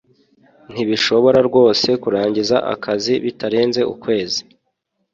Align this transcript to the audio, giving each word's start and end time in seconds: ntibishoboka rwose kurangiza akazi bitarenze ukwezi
ntibishoboka 0.71 1.39
rwose 1.49 1.87
kurangiza 2.03 2.57
akazi 2.73 3.13
bitarenze 3.23 3.81
ukwezi 3.93 4.41